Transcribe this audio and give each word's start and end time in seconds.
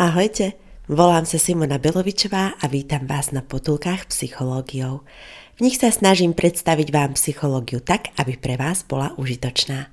Ahojte, 0.00 0.56
volám 0.88 1.28
sa 1.28 1.36
Simona 1.36 1.76
Belovičová 1.76 2.56
a 2.56 2.64
vítam 2.72 3.04
vás 3.04 3.36
na 3.36 3.44
potulkách 3.44 4.08
psychológiou. 4.08 5.04
V 5.60 5.68
nich 5.68 5.76
sa 5.76 5.92
snažím 5.92 6.32
predstaviť 6.32 6.88
vám 6.88 7.20
psychológiu 7.20 7.84
tak, 7.84 8.08
aby 8.16 8.40
pre 8.40 8.56
vás 8.56 8.80
bola 8.80 9.12
užitočná. 9.20 9.92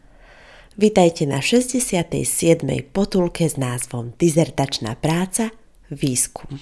Vítajte 0.80 1.28
na 1.28 1.44
67. 1.44 2.24
potulke 2.88 3.52
s 3.52 3.60
názvom 3.60 4.16
Dizertačná 4.16 4.96
práca– 4.96 5.52
Výskum. 5.92 6.56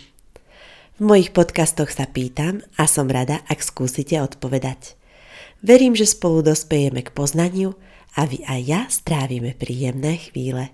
V 0.97 1.01
mojich 1.05 1.29
podcastoch 1.29 1.93
sa 1.93 2.09
pýtam 2.09 2.65
a 2.81 2.89
som 2.89 3.05
rada, 3.05 3.45
ak 3.45 3.61
skúsite 3.61 4.17
odpovedať. 4.25 4.97
Verím, 5.61 5.93
že 5.93 6.09
spolu 6.09 6.41
dospejeme 6.41 7.05
k 7.05 7.13
poznaniu 7.13 7.77
a 8.17 8.25
vy 8.25 8.41
aj 8.41 8.61
ja 8.65 8.81
strávime 8.89 9.53
príjemné 9.53 10.17
chvíle. 10.33 10.73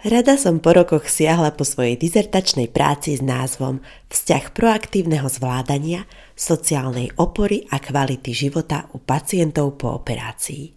Rada 0.00 0.40
som 0.40 0.64
po 0.64 0.72
rokoch 0.72 1.12
siahla 1.12 1.52
po 1.52 1.60
svojej 1.60 2.00
dizertačnej 2.00 2.72
práci 2.72 3.20
s 3.20 3.20
názvom 3.20 3.84
Vzťah 4.08 4.56
proaktívneho 4.56 5.28
zvládania, 5.28 6.08
sociálnej 6.32 7.12
opory 7.20 7.68
a 7.68 7.76
kvality 7.76 8.32
života 8.32 8.88
u 8.96 8.98
pacientov 9.04 9.76
po 9.76 9.92
operácii. 9.92 10.72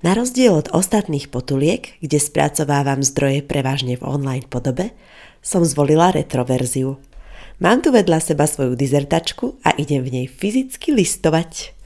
Na 0.00 0.16
rozdiel 0.16 0.56
od 0.56 0.72
ostatných 0.72 1.28
potuliek, 1.28 2.00
kde 2.00 2.16
spracovávam 2.16 3.04
zdroje 3.04 3.44
prevažne 3.44 4.00
v 4.00 4.08
online 4.08 4.48
podobe, 4.48 4.96
som 5.44 5.60
zvolila 5.60 6.08
retroverziu. 6.08 6.96
Mám 7.60 7.84
tu 7.84 7.92
vedľa 7.92 8.24
seba 8.24 8.48
svoju 8.48 8.72
dizertačku 8.72 9.60
a 9.68 9.76
idem 9.76 10.00
v 10.00 10.24
nej 10.24 10.26
fyzicky 10.32 10.96
listovať. 10.96 11.76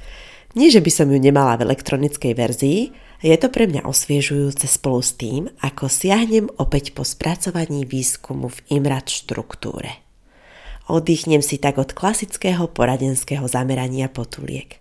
Nie, 0.54 0.70
že 0.70 0.78
by 0.78 0.90
som 0.94 1.10
ju 1.10 1.18
nemala 1.18 1.58
v 1.58 1.66
elektronickej 1.66 2.32
verzii, 2.38 3.07
je 3.18 3.34
to 3.34 3.50
pre 3.50 3.66
mňa 3.66 3.82
osviežujúce 3.82 4.70
spolu 4.70 5.02
s 5.02 5.18
tým, 5.18 5.50
ako 5.58 5.90
siahnem 5.90 6.46
opäť 6.62 6.94
po 6.94 7.02
spracovaní 7.02 7.82
výskumu 7.82 8.46
v 8.46 8.58
IMRAT 8.78 9.10
štruktúre. 9.10 10.06
Oddychnem 10.86 11.42
si 11.42 11.58
tak 11.58 11.82
od 11.82 11.92
klasického 11.92 12.70
poradenského 12.70 13.44
zamerania 13.44 14.08
potuliek. 14.08 14.80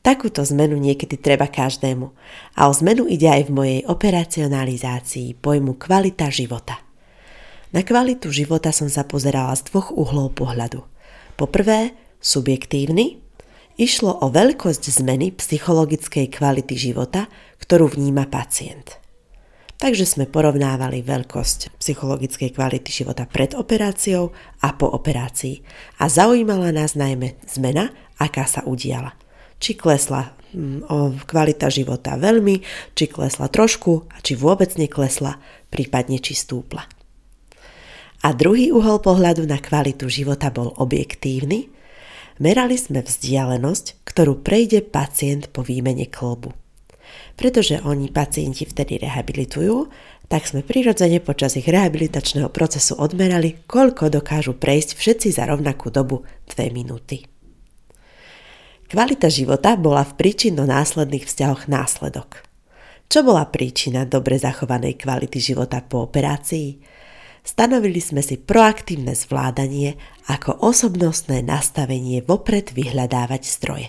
Takúto 0.00 0.40
zmenu 0.46 0.78
niekedy 0.78 1.18
treba 1.18 1.50
každému 1.50 2.06
a 2.54 2.70
o 2.70 2.72
zmenu 2.72 3.10
ide 3.10 3.28
aj 3.28 3.50
v 3.50 3.54
mojej 3.54 3.80
operacionalizácii 3.84 5.36
pojmu 5.42 5.76
kvalita 5.76 6.30
života. 6.30 6.80
Na 7.74 7.84
kvalitu 7.84 8.32
života 8.32 8.72
som 8.72 8.88
sa 8.88 9.04
pozerala 9.04 9.52
z 9.52 9.68
dvoch 9.68 9.92
uhlov 9.92 10.32
pohľadu. 10.38 10.80
Po 11.36 11.44
prvé, 11.50 11.92
subjektívny, 12.22 13.20
Išlo 13.78 14.10
o 14.10 14.26
veľkosť 14.26 14.90
zmeny 14.90 15.38
psychologickej 15.38 16.34
kvality 16.34 16.74
života, 16.74 17.30
ktorú 17.62 17.94
vníma 17.94 18.26
pacient. 18.26 18.98
Takže 19.78 20.02
sme 20.02 20.26
porovnávali 20.26 21.06
veľkosť 21.06 21.78
psychologickej 21.78 22.58
kvality 22.58 22.90
života 22.90 23.30
pred 23.30 23.54
operáciou 23.54 24.34
a 24.66 24.74
po 24.74 24.90
operácii. 24.90 25.62
A 26.02 26.10
zaujímala 26.10 26.74
nás 26.74 26.98
najmä 26.98 27.38
zmena, 27.46 27.94
aká 28.18 28.50
sa 28.50 28.66
udiala. 28.66 29.14
Či 29.62 29.78
klesla 29.78 30.34
mm, 30.50 31.22
kvalita 31.22 31.70
života 31.70 32.18
veľmi, 32.18 32.58
či 32.98 33.06
klesla 33.06 33.46
trošku 33.46 34.10
a 34.10 34.18
či 34.18 34.34
vôbec 34.34 34.74
neklesla, 34.74 35.38
prípadne 35.70 36.18
či 36.18 36.34
stúpla. 36.34 36.82
A 38.26 38.34
druhý 38.34 38.74
uhol 38.74 38.98
pohľadu 38.98 39.46
na 39.46 39.62
kvalitu 39.62 40.10
života 40.10 40.50
bol 40.50 40.74
objektívny, 40.74 41.77
merali 42.42 42.78
sme 42.78 43.02
vzdialenosť, 43.04 44.02
ktorú 44.06 44.42
prejde 44.42 44.82
pacient 44.82 45.50
po 45.52 45.62
výmene 45.62 46.06
klbu. 46.10 46.54
Pretože 47.38 47.78
oni 47.86 48.10
pacienti 48.10 48.66
vtedy 48.66 48.98
rehabilitujú, 48.98 49.86
tak 50.28 50.44
sme 50.44 50.60
prirodzene 50.60 51.24
počas 51.24 51.56
ich 51.56 51.64
rehabilitačného 51.64 52.52
procesu 52.52 52.98
odmerali, 53.00 53.64
koľko 53.64 54.12
dokážu 54.12 54.58
prejsť 54.58 54.90
všetci 54.98 55.28
za 55.32 55.48
rovnakú 55.48 55.88
dobu 55.88 56.26
2 56.52 56.68
minúty. 56.68 57.24
Kvalita 58.88 59.28
života 59.28 59.76
bola 59.76 60.04
v 60.04 60.16
príčinno-následných 60.16 61.24
vzťahoch 61.28 61.68
následok. 61.68 62.44
Čo 63.08 63.24
bola 63.24 63.48
príčina 63.48 64.04
dobre 64.04 64.36
zachovanej 64.36 65.00
kvality 65.00 65.40
života 65.40 65.80
po 65.80 66.04
operácii? 66.08 66.97
Stanovili 67.48 67.96
sme 68.04 68.20
si 68.20 68.36
proaktívne 68.36 69.16
zvládanie 69.16 69.96
ako 70.28 70.68
osobnostné 70.68 71.40
nastavenie 71.40 72.20
vopred 72.20 72.76
vyhľadávať 72.76 73.42
zdroje. 73.48 73.88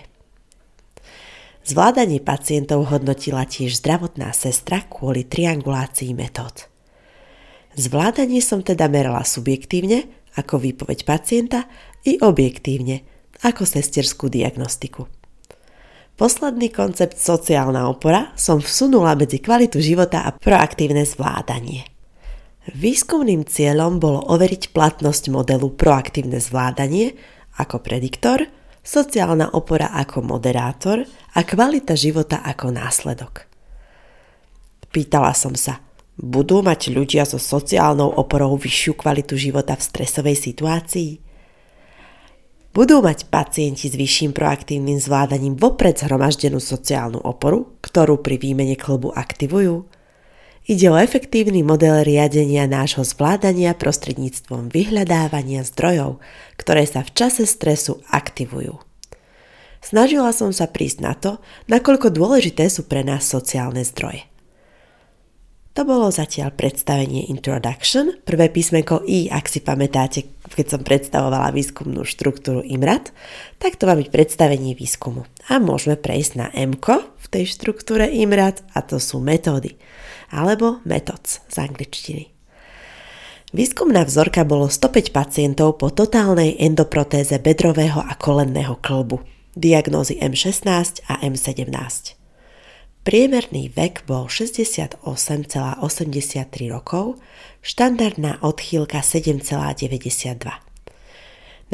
Zvládanie 1.68 2.24
pacientov 2.24 2.88
hodnotila 2.88 3.44
tiež 3.44 3.76
zdravotná 3.84 4.32
sestra 4.32 4.80
kvôli 4.88 5.28
triangulácii 5.28 6.16
metód. 6.16 6.72
Zvládanie 7.76 8.40
som 8.40 8.64
teda 8.64 8.88
merala 8.88 9.28
subjektívne, 9.28 10.08
ako 10.40 10.56
výpoveď 10.56 11.04
pacienta, 11.04 11.68
i 12.08 12.16
objektívne, 12.16 13.04
ako 13.44 13.68
sesterskú 13.68 14.32
diagnostiku. 14.32 15.04
Posledný 16.16 16.72
koncept 16.72 17.20
sociálna 17.20 17.92
opora 17.92 18.32
som 18.40 18.64
vsunula 18.64 19.12
medzi 19.20 19.36
kvalitu 19.36 19.84
života 19.84 20.24
a 20.24 20.32
proaktívne 20.32 21.04
zvládanie– 21.04 21.84
Výskumným 22.70 23.50
cieľom 23.50 23.98
bolo 23.98 24.22
overiť 24.30 24.70
platnosť 24.70 25.34
modelu 25.34 25.74
proaktívne 25.74 26.38
zvládanie 26.38 27.18
ako 27.58 27.82
prediktor, 27.82 28.46
sociálna 28.86 29.58
opora 29.58 29.90
ako 29.90 30.22
moderátor 30.22 31.02
a 31.34 31.40
kvalita 31.42 31.98
života 31.98 32.40
ako 32.46 32.70
následok. 32.70 33.50
Pýtala 34.90 35.34
som 35.34 35.54
sa, 35.58 35.82
budú 36.14 36.62
mať 36.62 36.94
ľudia 36.94 37.26
so 37.26 37.38
sociálnou 37.42 38.10
oporou 38.18 38.54
vyššiu 38.54 38.92
kvalitu 38.98 39.34
života 39.34 39.74
v 39.74 39.86
stresovej 39.86 40.36
situácii? 40.38 41.10
Budú 42.70 43.02
mať 43.02 43.26
pacienti 43.26 43.90
s 43.90 43.98
vyšším 43.98 44.30
proaktívnym 44.30 45.02
zvládaním 45.02 45.58
vopred 45.58 45.98
zhromaždenú 45.98 46.62
sociálnu 46.62 47.18
oporu, 47.18 47.74
ktorú 47.82 48.22
pri 48.22 48.38
výmene 48.38 48.78
klubu 48.78 49.10
aktivujú? 49.10 49.90
Ide 50.70 50.86
o 50.86 50.94
efektívny 50.94 51.66
model 51.66 52.06
riadenia 52.06 52.62
nášho 52.70 53.02
zvládania 53.02 53.74
prostredníctvom 53.74 54.70
vyhľadávania 54.70 55.66
zdrojov, 55.66 56.22
ktoré 56.54 56.86
sa 56.86 57.02
v 57.02 57.10
čase 57.10 57.42
stresu 57.42 57.98
aktivujú. 58.06 58.78
Snažila 59.82 60.30
som 60.30 60.54
sa 60.54 60.70
prísť 60.70 60.98
na 61.02 61.18
to, 61.18 61.42
nakoľko 61.66 62.14
dôležité 62.14 62.70
sú 62.70 62.86
pre 62.86 63.02
nás 63.02 63.26
sociálne 63.26 63.82
zdroje. 63.82 64.30
To 65.74 65.82
bolo 65.82 66.06
zatiaľ 66.14 66.54
predstavenie 66.54 67.26
Introduction, 67.26 68.22
prvé 68.22 68.46
písmenko 68.46 69.02
I, 69.10 69.26
ak 69.26 69.50
si 69.50 69.58
pamätáte, 69.58 70.30
keď 70.54 70.66
som 70.70 70.86
predstavovala 70.86 71.50
výskumnú 71.50 72.06
štruktúru 72.06 72.62
IMRAT, 72.62 73.10
tak 73.58 73.74
to 73.74 73.90
má 73.90 73.98
byť 73.98 74.06
predstavenie 74.06 74.78
výskumu. 74.78 75.26
A 75.50 75.58
môžeme 75.58 75.98
prejsť 75.98 76.32
na 76.38 76.46
M 76.54 76.78
v 76.78 77.26
tej 77.26 77.58
štruktúre 77.58 78.06
IMRAT 78.06 78.62
a 78.70 78.86
to 78.86 79.02
sú 79.02 79.18
metódy 79.18 79.74
alebo 80.30 80.78
methods 80.86 81.42
z 81.50 81.56
angličtiny. 81.58 82.30
Výskumná 83.50 84.06
vzorka 84.06 84.46
bolo 84.46 84.70
105 84.70 85.10
pacientov 85.10 85.82
po 85.82 85.90
totálnej 85.90 86.54
endoprotéze 86.62 87.42
bedrového 87.42 87.98
a 87.98 88.14
kolenného 88.14 88.78
klbu, 88.78 89.26
diagnózy 89.58 90.22
M16 90.22 91.02
a 91.10 91.18
M17. 91.26 92.14
Priemerný 93.02 93.72
vek 93.74 94.06
bol 94.06 94.30
68,83 94.30 95.02
rokov, 96.70 97.18
štandardná 97.58 98.38
odchýlka 98.44 99.02
7,92. 99.02 100.46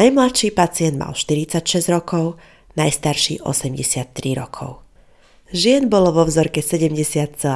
Najmladší 0.00 0.48
pacient 0.56 0.96
mal 0.96 1.12
46 1.12 1.92
rokov, 1.92 2.40
najstarší 2.78 3.44
83 3.44 4.16
rokov. 4.32 4.85
Žien 5.54 5.87
bolo 5.87 6.10
vo 6.10 6.26
vzorke 6.26 6.58
70,9%, 6.58 7.46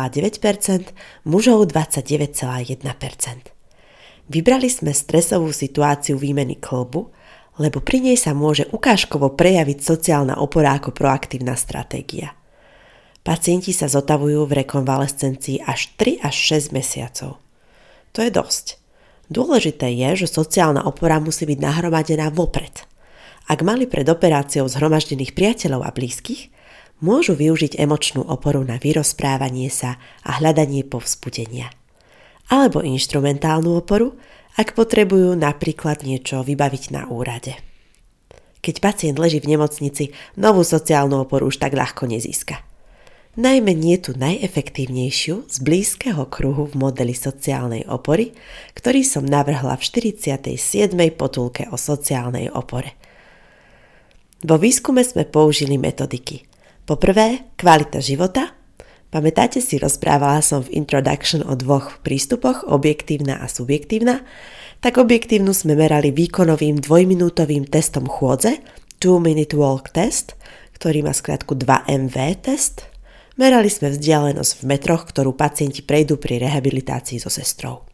mužov 1.27 1.67
29,1%. 1.67 3.51
Vybrali 4.31 4.71
sme 4.71 4.95
stresovú 4.95 5.51
situáciu 5.51 6.15
výmeny 6.15 6.55
klbu, 6.63 7.11
lebo 7.59 7.83
pri 7.83 7.99
nej 7.99 8.15
sa 8.15 8.31
môže 8.31 8.71
ukážkovo 8.71 9.35
prejaviť 9.35 9.83
sociálna 9.83 10.39
opora 10.39 10.79
ako 10.79 10.95
proaktívna 10.95 11.59
stratégia. 11.59 12.39
Pacienti 13.27 13.75
sa 13.75 13.91
zotavujú 13.91 14.47
v 14.47 14.65
rekonvalescencii 14.65 15.67
až 15.67 15.91
3 15.99 16.23
až 16.23 16.63
6 16.63 16.71
mesiacov. 16.71 17.43
To 18.15 18.19
je 18.23 18.31
dosť. 18.31 18.79
Dôležité 19.29 19.91
je, 19.93 20.25
že 20.25 20.31
sociálna 20.31 20.87
opora 20.87 21.19
musí 21.19 21.43
byť 21.43 21.59
nahromadená 21.59 22.31
vopred. 22.31 22.87
Ak 23.51 23.67
mali 23.67 23.91
pred 23.91 24.07
operáciou 24.07 24.71
zhromaždených 24.71 25.35
priateľov 25.35 25.83
a 25.85 25.91
blízkych, 25.91 26.55
môžu 27.01 27.37
využiť 27.37 27.77
emočnú 27.77 28.25
oporu 28.25 28.65
na 28.65 28.81
vyrozprávanie 28.81 29.69
sa 29.69 30.01
a 30.25 30.41
hľadanie 30.41 30.85
povzbudenia. 30.85 31.73
Alebo 32.49 32.81
inštrumentálnu 32.85 33.77
oporu, 33.81 34.17
ak 34.57 34.79
potrebujú 34.79 35.37
napríklad 35.37 36.05
niečo 36.07 36.45
vybaviť 36.45 36.85
na 36.95 37.09
úrade. 37.09 37.57
Keď 38.61 38.75
pacient 38.85 39.17
leží 39.17 39.41
v 39.41 39.57
nemocnici, 39.57 40.13
novú 40.37 40.61
sociálnu 40.61 41.25
oporu 41.25 41.49
už 41.49 41.57
tak 41.59 41.73
ľahko 41.73 42.05
nezíska 42.07 42.61
najmä 43.39 43.73
nie 43.73 43.97
tú 43.97 44.13
najefektívnejšiu 44.19 45.47
z 45.47 45.57
blízkeho 45.63 46.27
kruhu 46.27 46.67
v 46.69 46.75
modeli 46.75 47.15
sociálnej 47.15 47.87
opory, 47.87 48.35
ktorý 48.75 49.07
som 49.07 49.23
navrhla 49.23 49.79
v 49.79 49.83
47. 49.83 50.93
potulke 51.15 51.71
o 51.71 51.77
sociálnej 51.79 52.51
opore. 52.51 52.93
Vo 54.43 54.57
výskume 54.57 55.05
sme 55.05 55.29
použili 55.29 55.77
metodiky. 55.77 56.50
Poprvé, 56.91 57.55
kvalita 57.55 58.03
života. 58.03 58.51
Pamätáte 59.15 59.63
si, 59.63 59.79
rozprávala 59.79 60.43
som 60.43 60.67
v 60.67 60.75
Introduction 60.75 61.39
o 61.47 61.55
dvoch 61.55 62.03
prístupoch, 62.03 62.67
objektívna 62.67 63.39
a 63.39 63.47
subjektívna. 63.47 64.27
Tak 64.83 64.99
objektívnu 64.99 65.55
sme 65.55 65.79
merali 65.79 66.11
výkonovým 66.11 66.83
dvojminútovým 66.83 67.71
testom 67.71 68.11
chôdze, 68.11 68.59
2 68.99 69.07
Minute 69.23 69.55
Walk 69.55 69.95
Test, 69.95 70.35
ktorý 70.75 71.07
má 71.07 71.15
skratku 71.15 71.55
2MV 71.55 72.17
test, 72.43 72.91
Merali 73.39 73.71
sme 73.71 73.95
vzdialenosť 73.95 74.53
v 74.59 74.63
metroch, 74.67 75.07
ktorú 75.07 75.39
pacienti 75.39 75.87
prejdú 75.87 76.19
pri 76.19 76.43
rehabilitácii 76.43 77.23
so 77.23 77.31
sestrou. 77.31 77.87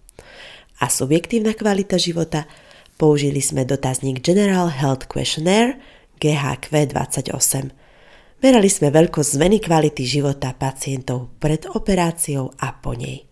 A 0.80 0.88
subjektívna 0.88 1.52
kvalita 1.52 2.00
života 2.00 2.48
použili 2.96 3.44
sme 3.44 3.68
dotazník 3.68 4.24
General 4.24 4.72
Health 4.72 5.04
Questionnaire 5.04 5.76
GHQ 6.16 6.72
28. 6.96 7.85
Merali 8.36 8.68
sme 8.68 8.92
veľkosť 8.92 9.40
zmeny 9.40 9.58
kvality 9.64 10.04
života 10.04 10.52
pacientov 10.52 11.32
pred 11.40 11.64
operáciou 11.72 12.52
a 12.60 12.76
po 12.76 12.92
nej. 12.92 13.24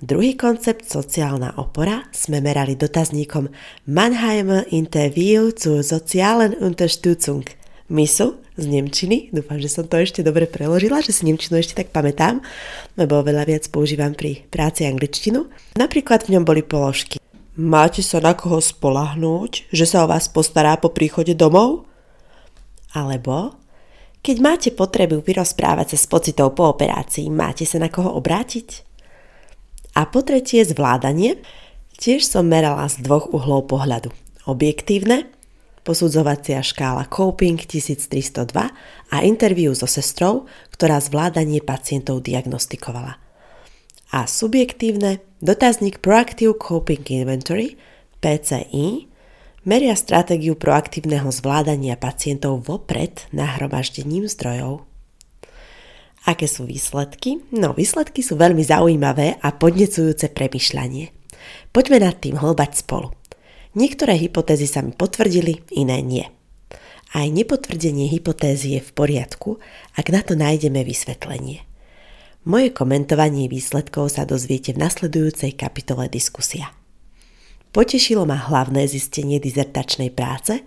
Druhý 0.00 0.38
koncept 0.38 0.88
sociálna 0.88 1.58
opora 1.60 2.06
sme 2.14 2.40
merali 2.40 2.78
dotazníkom 2.78 3.50
Mannheimer 3.90 4.70
Interview 4.72 5.52
zur 5.52 5.82
sozialen 5.84 6.56
Unterstützung– 6.62 7.44
MISU 7.90 8.38
z 8.54 8.64
Nemčiny. 8.70 9.34
Dúfam, 9.34 9.58
že 9.58 9.66
som 9.66 9.84
to 9.84 9.98
ešte 9.98 10.22
dobre 10.22 10.46
preložila, 10.46 11.02
že 11.02 11.10
si 11.10 11.26
Nemčinu 11.26 11.58
ešte 11.58 11.82
tak 11.82 11.90
pamätám, 11.90 12.38
lebo 12.94 13.20
veľa 13.26 13.42
viac 13.44 13.66
používam 13.68 14.14
pri 14.14 14.46
práci 14.48 14.86
angličtinu. 14.86 15.50
Napríklad 15.74 16.24
v 16.24 16.38
ňom 16.38 16.46
boli 16.46 16.62
položky. 16.62 17.18
Máte 17.58 18.00
sa 18.06 18.22
na 18.22 18.38
koho 18.38 18.62
spolahnúť, 18.62 19.68
že 19.74 19.84
sa 19.84 20.06
o 20.06 20.08
vás 20.08 20.30
postará 20.30 20.78
po 20.78 20.94
príchode 20.94 21.34
domov? 21.34 21.84
Alebo 22.94 23.59
keď 24.20 24.36
máte 24.40 24.68
potrebu 24.72 25.24
vyrozprávať 25.24 25.96
sa 25.96 25.98
s 25.98 26.06
pocitou 26.06 26.52
po 26.52 26.68
operácii, 26.68 27.32
máte 27.32 27.64
sa 27.64 27.80
na 27.80 27.88
koho 27.88 28.12
obrátiť? 28.20 28.84
A 29.96 30.06
po 30.06 30.20
tretie 30.22 30.62
zvládanie. 30.62 31.40
Tiež 32.00 32.24
som 32.24 32.48
merala 32.48 32.88
z 32.88 33.04
dvoch 33.04 33.28
uhlov 33.28 33.68
pohľadu. 33.68 34.08
Objektívne 34.48 35.28
posudzovacia 35.84 36.64
škála 36.64 37.08
Coping 37.12 37.60
1302 37.60 38.56
a 39.12 39.16
interviu 39.20 39.76
so 39.76 39.84
sestrou, 39.84 40.48
ktorá 40.72 40.96
zvládanie 40.96 41.60
pacientov 41.60 42.24
diagnostikovala. 42.24 43.20
A 44.16 44.24
subjektívne 44.24 45.20
dotazník 45.44 46.00
Proactive 46.00 46.56
Coping 46.56 47.04
Inventory 47.04 47.76
PCI 48.24 49.09
meria 49.64 49.92
stratégiu 49.96 50.56
proaktívneho 50.56 51.28
zvládania 51.28 52.00
pacientov 52.00 52.64
vopred 52.64 53.28
nahromaždením 53.34 54.24
zdrojov. 54.28 54.88
Aké 56.28 56.44
sú 56.44 56.68
výsledky? 56.68 57.40
No, 57.48 57.72
výsledky 57.72 58.20
sú 58.20 58.36
veľmi 58.36 58.60
zaujímavé 58.60 59.40
a 59.40 59.48
podnecujúce 59.56 60.28
premyšľanie. 60.32 61.12
Poďme 61.72 62.04
nad 62.04 62.16
tým 62.20 62.36
hlbať 62.36 62.84
spolu. 62.84 63.16
Niektoré 63.72 64.18
hypotézy 64.18 64.68
sa 64.68 64.84
mi 64.84 64.92
potvrdili, 64.92 65.64
iné 65.72 66.02
nie. 66.04 66.26
Aj 67.10 67.26
nepotvrdenie 67.26 68.06
hypotézy 68.10 68.78
je 68.78 68.80
v 68.84 68.90
poriadku, 68.94 69.58
ak 69.96 70.06
na 70.12 70.20
to 70.22 70.36
nájdeme 70.38 70.82
vysvetlenie. 70.86 71.64
Moje 72.46 72.72
komentovanie 72.72 73.52
výsledkov 73.52 74.16
sa 74.16 74.24
dozviete 74.24 74.72
v 74.72 74.80
nasledujúcej 74.80 75.52
kapitole 75.56 76.08
diskusia. 76.08 76.72
Potešilo 77.70 78.26
ma 78.26 78.38
hlavné 78.38 78.86
zistenie 78.90 79.38
dizertačnej 79.38 80.10
práce, 80.10 80.62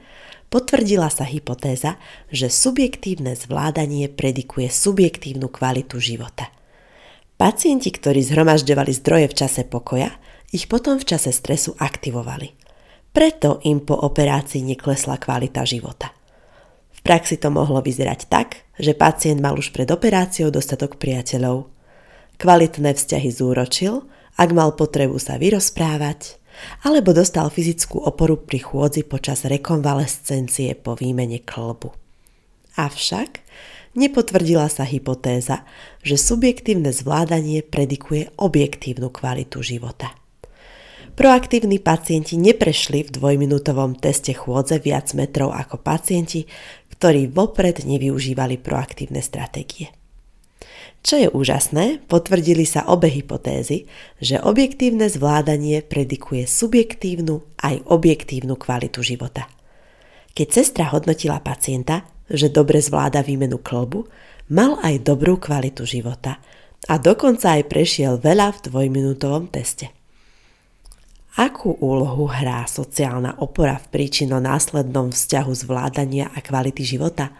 potvrdila 0.47 1.11
sa 1.11 1.27
hypotéza, 1.27 1.99
že 2.31 2.47
subjektívne 2.47 3.35
zvládanie 3.35 4.07
predikuje 4.07 4.71
subjektívnu 4.71 5.51
kvalitu 5.51 5.99
života. 5.99 6.47
Pacienti, 7.35 7.91
ktorí 7.91 8.23
zhromažďovali 8.23 8.91
zdroje 8.95 9.25
v 9.27 9.35
čase 9.35 9.61
pokoja, 9.67 10.15
ich 10.55 10.71
potom 10.71 10.95
v 10.95 11.07
čase 11.07 11.35
stresu 11.35 11.75
aktivovali– 11.75 12.55
preto 13.13 13.61
im 13.61 13.85
po 13.85 13.93
operácii 13.93 14.65
neklesla 14.65 15.21
kvalita 15.21 15.61
života. 15.69 16.09
V 16.89 16.99
praxi 17.05 17.37
to 17.37 17.53
mohlo 17.53 17.77
vyzerať 17.85 18.25
tak, 18.25 18.65
že 18.81 18.97
pacient 18.97 19.37
mal 19.37 19.53
už 19.53 19.69
pred 19.69 19.85
operáciou 19.93 20.49
dostatok 20.49 20.97
priateľov. 20.97 21.69
Kvalitné 22.41 22.97
vzťahy 22.97 23.29
zúročil, 23.29 24.09
ak 24.33 24.49
mal 24.49 24.73
potrebu 24.73 25.21
sa 25.21 25.37
vyrozprávať, 25.37 26.41
alebo 26.85 27.13
dostal 27.13 27.49
fyzickú 27.49 28.01
oporu 28.01 28.37
pri 28.39 28.61
chôdzi 28.61 29.05
počas 29.05 29.45
rekonvalescencie 29.47 30.77
po 30.79 30.97
výmene 30.97 31.41
klbu. 31.41 31.93
Avšak 32.73 33.39
nepotvrdila 33.93 34.65
sa 34.69 34.83
hypotéza, 34.83 35.65
že 36.01 36.17
subjektívne 36.17 36.89
zvládanie 36.89 37.61
predikuje 37.61 38.33
objektívnu 38.37 39.13
kvalitu 39.13 39.61
života. 39.61 40.13
Proaktívni 41.13 41.77
pacienti 41.77 42.41
neprešli 42.41 43.05
v 43.05 43.13
dvojminútovom 43.13 43.93
teste 44.01 44.33
chôdze 44.33 44.81
viac 44.81 45.13
metrov 45.13 45.53
ako 45.53 45.77
pacienti, 45.77 46.49
ktorí 46.97 47.29
vopred 47.29 47.85
nevyužívali 47.85 48.57
proaktívne 48.57 49.21
stratégie. 49.21 49.93
Čo 51.03 51.19
je 51.19 51.27
úžasné, 51.27 51.99
potvrdili 52.07 52.63
sa 52.63 52.87
obe 52.87 53.11
hypotézy, 53.11 53.91
že 54.23 54.39
objektívne 54.39 55.11
zvládanie 55.11 55.83
predikuje 55.83 56.47
subjektívnu 56.47 57.43
aj 57.59 57.83
objektívnu 57.91 58.55
kvalitu 58.55 59.03
života. 59.03 59.51
Keď 60.31 60.47
sestra 60.47 60.87
hodnotila 60.95 61.43
pacienta, 61.43 62.07
že 62.31 62.47
dobre 62.47 62.79
zvláda 62.79 63.19
výmenu 63.19 63.59
klbu, 63.59 64.07
mal 64.55 64.79
aj 64.79 65.03
dobrú 65.03 65.35
kvalitu 65.43 65.83
života 65.83 66.39
a 66.87 66.95
dokonca 66.95 67.59
aj 67.59 67.67
prešiel 67.67 68.23
veľa 68.23 68.55
v 68.55 68.71
dvojminútovom 68.71 69.51
teste. 69.51 69.91
Akú 71.35 71.75
úlohu 71.83 72.31
hrá 72.31 72.63
sociálna 72.63 73.43
opora 73.43 73.75
v 73.75 73.91
príčino-následnom 73.91 75.11
vzťahu 75.11 75.51
zvládania 75.51 76.31
a 76.31 76.39
kvality 76.39 76.85
života? 76.85 77.33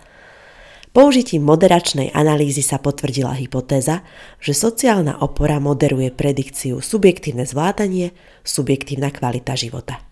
Použitím 0.93 1.41
moderačnej 1.41 2.13
analýzy 2.13 2.61
sa 2.61 2.77
potvrdila 2.77 3.33
hypotéza, 3.33 4.05
že 4.37 4.53
sociálna 4.53 5.25
opora 5.25 5.57
moderuje 5.57 6.13
predikciu 6.13 6.85
subjektívne 6.85 7.49
zvládanie, 7.49 8.13
subjektívna 8.45 9.09
kvalita 9.09 9.57
života. 9.57 10.05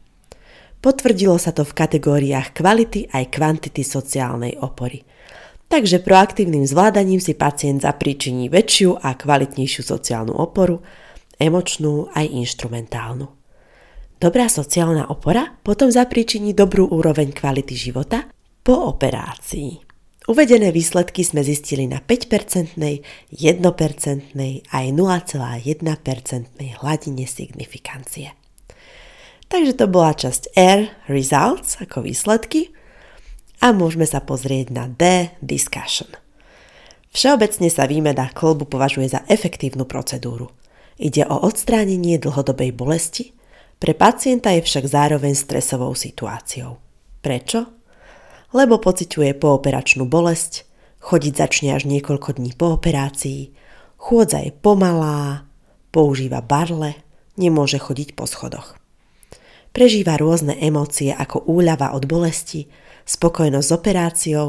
Potvrdilo 0.82 1.38
sa 1.38 1.54
to 1.54 1.62
v 1.62 1.78
kategóriách 1.78 2.58
kvality 2.58 3.06
aj 3.14 3.30
kvantity 3.30 3.86
sociálnej 3.86 4.58
opory. 4.58 5.06
Takže 5.70 6.02
proaktívnym 6.02 6.66
zvládaním 6.66 7.22
si 7.22 7.38
pacient 7.38 7.86
zapríčiní 7.86 8.50
väčšiu 8.50 8.98
a 9.06 9.14
kvalitnejšiu 9.14 9.86
sociálnu 9.86 10.34
oporu, 10.34 10.82
emočnú 11.38 12.10
aj 12.10 12.26
inštrumentálnu. 12.26 13.30
Dobrá 14.18 14.50
sociálna 14.50 15.14
opora 15.14 15.62
potom 15.62 15.94
zapríčiní 15.94 16.58
dobrú 16.58 16.90
úroveň 16.90 17.38
kvality 17.38 17.78
života 17.78 18.26
po 18.66 18.90
operácii. 18.90 19.91
Uvedené 20.30 20.70
výsledky 20.70 21.26
sme 21.26 21.42
zistili 21.42 21.90
na 21.90 21.98
5%, 21.98 22.78
1% 22.78 23.34
aj 24.70 24.86
0,1% 24.94 26.46
hladine 26.78 27.26
signifikancie. 27.26 28.30
Takže 29.50 29.74
to 29.74 29.90
bola 29.90 30.14
časť 30.14 30.54
R, 30.54 30.94
results, 31.10 31.82
ako 31.82 32.06
výsledky, 32.06 32.70
a 33.66 33.74
môžeme 33.74 34.06
sa 34.06 34.22
pozrieť 34.22 34.70
na 34.70 34.86
D, 34.86 35.34
discussion. 35.42 36.10
Všeobecne 37.12 37.68
sa 37.74 37.90
výmena 37.90 38.30
klbu 38.30 38.70
považuje 38.70 39.12
za 39.12 39.26
efektívnu 39.26 39.90
procedúru. 39.90 40.54
Ide 41.02 41.26
o 41.26 41.50
odstránenie 41.50 42.22
dlhodobej 42.22 42.72
bolesti, 42.78 43.34
pre 43.82 43.98
pacienta 43.98 44.54
je 44.54 44.62
však 44.62 44.86
zároveň 44.86 45.34
stresovou 45.34 45.98
situáciou. 45.98 46.78
Prečo? 47.26 47.81
Lebo 48.52 48.80
pociťuje 48.80 49.36
pooperačnú 49.40 50.04
bolesť, 50.08 50.68
chodiť 51.00 51.34
začne 51.36 51.70
až 51.76 51.88
niekoľko 51.88 52.36
dní 52.36 52.52
po 52.54 52.76
operácii, 52.76 53.56
chôdza 53.96 54.44
je 54.44 54.52
pomalá, 54.52 55.48
používa 55.96 56.44
barle, 56.44 57.00
nemôže 57.40 57.80
chodiť 57.80 58.14
po 58.14 58.28
schodoch. 58.28 58.76
Prežíva 59.72 60.20
rôzne 60.20 60.60
emócie 60.60 61.16
ako 61.16 61.48
úľava 61.48 61.96
od 61.96 62.04
bolesti, 62.04 62.68
spokojnosť 63.08 63.68
s 63.68 63.72
operáciou, 63.72 64.48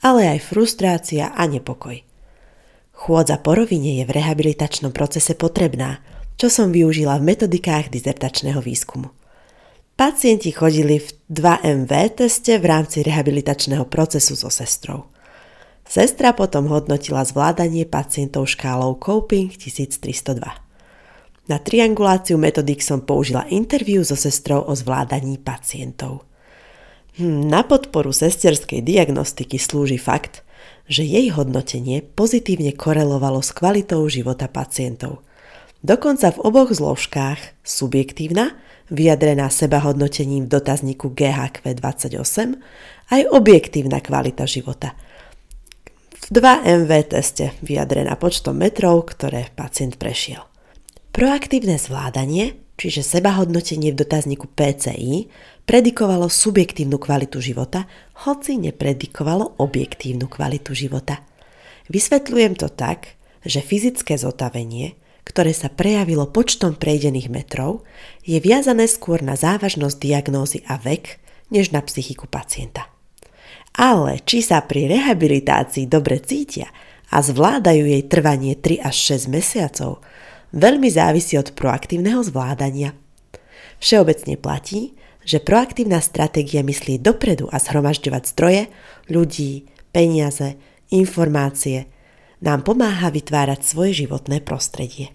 ale 0.00 0.30
aj 0.30 0.46
frustrácia 0.46 1.34
a 1.34 1.42
nepokoj. 1.50 2.00
Chôdza 2.94 3.40
po 3.42 3.56
rovine 3.56 3.98
je 3.98 4.04
v 4.06 4.14
rehabilitačnom 4.14 4.92
procese 4.94 5.34
potrebná, 5.34 5.98
čo 6.38 6.48
som 6.48 6.72
využila 6.72 7.18
v 7.18 7.34
metodikách 7.34 7.92
dizertačného 7.92 8.60
výskumu. 8.62 9.19
Pacienti 10.00 10.48
chodili 10.48 10.96
v 10.96 11.12
2MV 11.28 12.24
teste 12.24 12.56
v 12.56 12.64
rámci 12.72 13.04
rehabilitačného 13.04 13.84
procesu 13.84 14.32
so 14.32 14.48
sestrou. 14.48 15.12
Sestra 15.84 16.32
potom 16.32 16.72
hodnotila 16.72 17.20
zvládanie 17.20 17.84
pacientov 17.84 18.48
škálou 18.48 18.96
Coping 18.96 19.52
1302. 19.52 20.40
Na 21.52 21.60
trianguláciu 21.60 22.40
metodik 22.40 22.80
som 22.80 23.04
použila 23.04 23.44
interviu 23.52 24.00
so 24.00 24.16
sestrou 24.16 24.64
o 24.64 24.72
zvládaní 24.72 25.36
pacientov. 25.36 26.24
Hm, 27.20 27.52
na 27.52 27.60
podporu 27.60 28.16
sesterskej 28.16 28.80
diagnostiky 28.80 29.60
slúži 29.60 30.00
fakt, 30.00 30.40
že 30.88 31.04
jej 31.04 31.28
hodnotenie 31.28 32.00
pozitívne 32.00 32.72
korelovalo 32.72 33.44
s 33.44 33.52
kvalitou 33.52 34.08
života 34.08 34.48
pacientov. 34.48 35.20
Dokonca 35.84 36.32
v 36.32 36.40
oboch 36.40 36.72
zložkách 36.72 37.60
subjektívna 37.60 38.56
vyjadrená 38.90 39.48
sebahodnotením 39.48 40.46
v 40.46 40.52
dotazníku 40.52 41.14
GHQ28, 41.14 42.58
aj 43.10 43.20
objektívna 43.30 44.02
kvalita 44.02 44.44
života. 44.44 44.98
V 46.20 46.26
2MV 46.30 46.90
teste 47.10 47.56
vyjadrená 47.64 48.14
počtom 48.14 48.58
metrov, 48.60 49.08
ktoré 49.08 49.50
pacient 49.56 49.96
prešiel. 49.96 50.46
Proaktívne 51.10 51.74
zvládanie, 51.74 52.54
čiže 52.78 53.02
sebahodnotenie 53.02 53.90
v 53.90 53.98
dotazníku 53.98 54.46
PCI, 54.54 55.26
predikovalo 55.66 56.30
subjektívnu 56.30 56.98
kvalitu 57.02 57.42
života, 57.42 57.86
hoci 58.26 58.58
nepredikovalo 58.58 59.58
objektívnu 59.58 60.30
kvalitu 60.30 60.74
života. 60.74 61.22
Vysvetľujem 61.90 62.54
to 62.54 62.70
tak, 62.70 63.18
že 63.42 63.64
fyzické 63.64 64.14
zotavenie 64.14 64.99
ktoré 65.30 65.54
sa 65.54 65.70
prejavilo 65.70 66.26
počtom 66.26 66.74
prejdených 66.74 67.30
metrov, 67.30 67.86
je 68.26 68.42
viazané 68.42 68.90
skôr 68.90 69.22
na 69.22 69.38
závažnosť 69.38 70.02
diagnózy 70.02 70.66
a 70.66 70.74
vek, 70.74 71.22
než 71.54 71.70
na 71.70 71.78
psychiku 71.86 72.26
pacienta. 72.26 72.90
Ale 73.78 74.18
či 74.26 74.42
sa 74.42 74.58
pri 74.66 74.90
rehabilitácii 74.90 75.86
dobre 75.86 76.18
cítia 76.18 76.66
a 77.14 77.22
zvládajú 77.22 77.86
jej 77.86 78.02
trvanie 78.10 78.58
3 78.58 78.82
až 78.82 79.22
6 79.22 79.30
mesiacov, 79.30 80.02
veľmi 80.50 80.90
závisí 80.90 81.38
od 81.38 81.54
proaktívneho 81.54 82.26
zvládania. 82.26 82.98
Všeobecne 83.78 84.34
platí, 84.34 84.98
že 85.22 85.38
proaktívna 85.38 86.02
stratégia 86.02 86.66
myslí 86.66 86.98
dopredu 86.98 87.46
a 87.54 87.62
zhromažďovať 87.62 88.22
zdroje, 88.34 88.62
ľudí, 89.06 89.70
peniaze, 89.94 90.58
informácie, 90.90 91.86
nám 92.42 92.66
pomáha 92.66 93.14
vytvárať 93.14 93.62
svoje 93.62 94.02
životné 94.04 94.42
prostredie. 94.42 95.14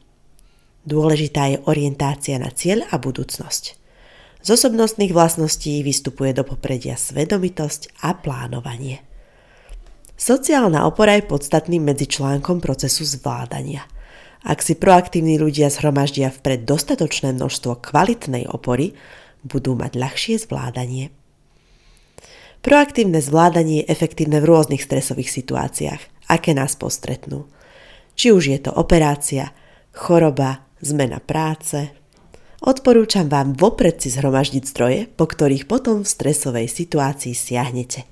Dôležitá 0.85 1.49
je 1.49 1.57
orientácia 1.65 2.37
na 2.37 2.53
cieľ 2.53 2.85
a 2.93 3.01
budúcnosť. 3.01 3.63
Z 4.45 4.47
osobnostných 4.53 5.09
vlastností 5.09 5.81
vystupuje 5.81 6.37
do 6.37 6.45
popredia 6.45 6.93
svedomitosť 6.93 8.05
a 8.05 8.13
plánovanie. 8.13 9.01
Sociálna 10.13 10.85
opora 10.85 11.17
je 11.17 11.25
podstatným 11.25 11.81
medzičlánkom 11.81 12.61
procesu 12.61 13.01
zvládania. 13.03 13.89
Ak 14.45 14.61
si 14.61 14.77
proaktívni 14.77 15.41
ľudia 15.41 15.73
zhromaždia 15.73 16.29
vpred 16.29 16.69
dostatočné 16.69 17.33
množstvo 17.33 17.81
kvalitnej 17.81 18.45
opory, 18.45 18.93
budú 19.41 19.73
mať 19.73 19.97
ľahšie 19.97 20.37
zvládanie. 20.37 21.09
Proaktívne 22.61 23.21
zvládanie 23.21 23.81
je 23.81 23.89
efektívne 23.89 24.37
v 24.41 24.49
rôznych 24.49 24.85
stresových 24.85 25.33
situáciách, 25.33 26.01
aké 26.29 26.53
nás 26.53 26.77
postretnú. 26.77 27.49
Či 28.13 28.33
už 28.33 28.43
je 28.53 28.59
to 28.61 28.71
operácia, 28.73 29.53
choroba, 29.93 30.64
zmena 30.85 31.17
práce. 31.17 31.89
Odporúčam 32.61 33.25
vám 33.25 33.57
vopred 33.57 33.97
si 33.97 34.13
zhromaždiť 34.13 34.63
zdroje, 34.69 34.99
po 35.13 35.25
ktorých 35.25 35.65
potom 35.65 36.05
v 36.05 36.11
stresovej 36.13 36.69
situácii 36.69 37.33
siahnete. 37.33 38.05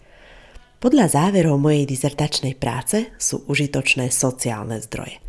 Podľa 0.83 1.15
záverov 1.15 1.55
mojej 1.61 1.87
dizertačnej 1.87 2.59
práce 2.59 3.07
sú 3.15 3.47
užitočné 3.47 4.11
sociálne 4.11 4.83
zdroje. 4.83 5.23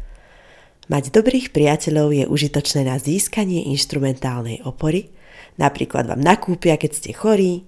Mať 0.90 1.14
dobrých 1.14 1.54
priateľov 1.54 2.12
je 2.12 2.24
užitočné 2.26 2.84
na 2.84 2.98
získanie 2.98 3.70
inštrumentálnej 3.72 4.66
opory, 4.66 5.14
napríklad 5.56 6.10
vám 6.10 6.20
nakúpia, 6.20 6.76
keď 6.76 6.90
ste 6.92 7.10
chorí, 7.14 7.64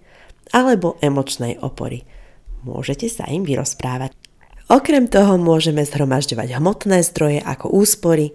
alebo 0.50 0.98
emočnej 0.98 1.62
opory. 1.62 2.04
Môžete 2.66 3.06
sa 3.06 3.24
im 3.30 3.46
vyrozprávať. 3.46 4.12
Okrem 4.66 5.06
toho 5.06 5.38
môžeme 5.38 5.86
zhromažďovať 5.86 6.58
hmotné 6.58 7.06
zdroje 7.06 7.38
ako 7.38 7.70
úspory, 7.70 8.34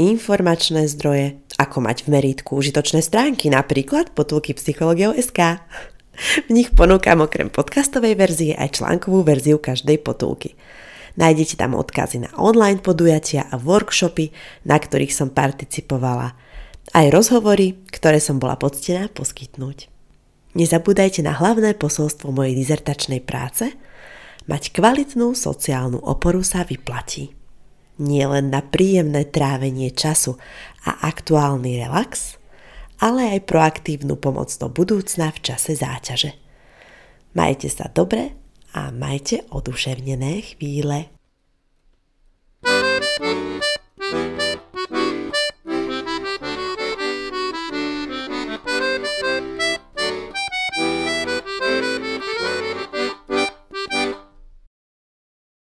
informačné 0.00 0.88
zdroje, 0.88 1.40
ako 1.60 1.84
mať 1.84 2.08
v 2.08 2.16
meritku 2.16 2.56
užitočné 2.56 3.04
stránky, 3.04 3.52
napríklad 3.52 4.16
potulky 4.16 4.56
psychologiou.sk. 4.56 5.60
V 6.48 6.50
nich 6.52 6.72
ponúkam 6.72 7.24
okrem 7.24 7.48
podcastovej 7.48 8.14
verzie 8.16 8.52
aj 8.56 8.80
článkovú 8.80 9.24
verziu 9.24 9.56
každej 9.56 10.00
potulky. 10.04 10.56
Nájdete 11.16 11.60
tam 11.60 11.76
odkazy 11.76 12.24
na 12.24 12.30
online 12.40 12.80
podujatia 12.80 13.44
a 13.48 13.60
workshopy, 13.60 14.32
na 14.64 14.80
ktorých 14.80 15.12
som 15.12 15.28
participovala, 15.28 16.32
aj 16.96 17.06
rozhovory, 17.12 17.84
ktoré 17.92 18.16
som 18.20 18.40
bola 18.40 18.56
poctená 18.56 19.12
poskytnúť. 19.12 19.92
Nezabúdajte 20.52 21.24
na 21.24 21.36
hlavné 21.36 21.76
posolstvo 21.76 22.32
mojej 22.32 22.52
dizertačnej 22.56 23.24
práce. 23.24 23.72
Mať 24.48 24.72
kvalitnú 24.72 25.32
sociálnu 25.32 26.00
oporu 26.00 26.44
sa 26.44 26.64
vyplatí 26.64 27.41
nie 28.00 28.24
len 28.24 28.48
na 28.48 28.64
príjemné 28.64 29.28
trávenie 29.28 29.92
času 29.92 30.40
a 30.88 31.04
aktuálny 31.04 31.82
relax, 31.82 32.40
ale 33.02 33.36
aj 33.36 33.48
proaktívnu 33.50 34.14
pomoc 34.16 34.48
do 34.56 34.70
budúcna 34.70 35.34
v 35.34 35.38
čase 35.42 35.74
záťaže. 35.74 36.38
Majte 37.34 37.68
sa 37.72 37.90
dobre 37.90 38.32
a 38.72 38.94
majte 38.94 39.44
oduševnené 39.50 40.54
chvíle. 40.54 41.10
thank 44.02 44.40
you 44.40 44.41